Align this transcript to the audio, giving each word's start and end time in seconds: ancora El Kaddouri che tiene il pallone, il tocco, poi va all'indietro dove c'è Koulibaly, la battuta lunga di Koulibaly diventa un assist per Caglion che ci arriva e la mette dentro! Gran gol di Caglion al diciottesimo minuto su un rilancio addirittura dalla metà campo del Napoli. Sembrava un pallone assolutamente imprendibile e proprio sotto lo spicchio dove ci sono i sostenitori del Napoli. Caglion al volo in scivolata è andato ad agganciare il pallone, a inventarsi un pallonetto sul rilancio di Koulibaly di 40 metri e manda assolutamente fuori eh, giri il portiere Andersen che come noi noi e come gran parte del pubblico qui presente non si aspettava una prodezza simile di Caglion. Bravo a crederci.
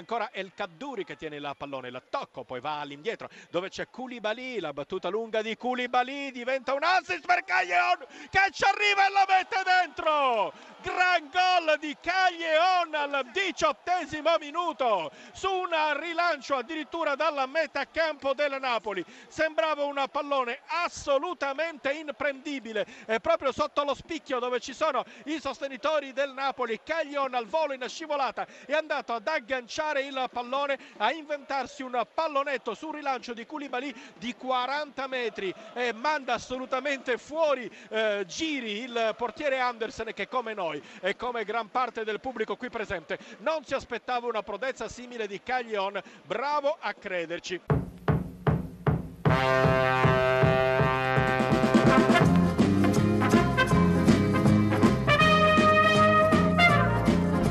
ancora 0.00 0.30
El 0.32 0.52
Kaddouri 0.54 1.04
che 1.04 1.16
tiene 1.16 1.36
il 1.36 1.54
pallone, 1.56 1.88
il 1.88 2.02
tocco, 2.10 2.44
poi 2.44 2.60
va 2.60 2.80
all'indietro 2.80 3.28
dove 3.50 3.68
c'è 3.68 3.88
Koulibaly, 3.88 4.58
la 4.58 4.72
battuta 4.72 5.08
lunga 5.08 5.42
di 5.42 5.56
Koulibaly 5.56 6.32
diventa 6.32 6.74
un 6.74 6.82
assist 6.82 7.24
per 7.24 7.44
Caglion 7.44 7.98
che 8.30 8.50
ci 8.50 8.64
arriva 8.64 9.06
e 9.06 9.10
la 9.10 9.24
mette 9.28 9.62
dentro! 9.64 10.69
Gran 10.82 11.28
gol 11.30 11.78
di 11.78 11.94
Caglion 12.00 12.94
al 12.94 13.28
diciottesimo 13.32 14.36
minuto 14.38 15.10
su 15.32 15.50
un 15.50 15.68
rilancio 15.98 16.56
addirittura 16.56 17.14
dalla 17.16 17.44
metà 17.44 17.84
campo 17.86 18.32
del 18.32 18.56
Napoli. 18.58 19.04
Sembrava 19.28 19.84
un 19.84 20.02
pallone 20.10 20.60
assolutamente 20.84 21.92
imprendibile 21.92 22.86
e 23.04 23.20
proprio 23.20 23.52
sotto 23.52 23.84
lo 23.84 23.94
spicchio 23.94 24.38
dove 24.38 24.58
ci 24.58 24.72
sono 24.72 25.04
i 25.24 25.38
sostenitori 25.38 26.14
del 26.14 26.32
Napoli. 26.32 26.80
Caglion 26.82 27.34
al 27.34 27.46
volo 27.46 27.74
in 27.74 27.86
scivolata 27.86 28.46
è 28.64 28.72
andato 28.72 29.12
ad 29.12 29.28
agganciare 29.28 30.00
il 30.00 30.28
pallone, 30.32 30.78
a 30.96 31.12
inventarsi 31.12 31.82
un 31.82 32.06
pallonetto 32.14 32.72
sul 32.72 32.94
rilancio 32.94 33.34
di 33.34 33.44
Koulibaly 33.44 33.94
di 34.16 34.34
40 34.34 35.06
metri 35.08 35.54
e 35.74 35.92
manda 35.92 36.32
assolutamente 36.34 37.18
fuori 37.18 37.70
eh, 37.90 38.24
giri 38.26 38.80
il 38.80 39.14
portiere 39.18 39.58
Andersen 39.58 40.12
che 40.14 40.26
come 40.26 40.54
noi 40.54 40.68
noi 40.70 40.82
e 41.00 41.16
come 41.16 41.44
gran 41.44 41.70
parte 41.70 42.04
del 42.04 42.20
pubblico 42.20 42.56
qui 42.56 42.70
presente 42.70 43.18
non 43.38 43.64
si 43.64 43.74
aspettava 43.74 44.26
una 44.26 44.42
prodezza 44.42 44.88
simile 44.88 45.26
di 45.26 45.42
Caglion. 45.42 46.00
Bravo 46.24 46.76
a 46.78 46.94
crederci. 46.94 47.60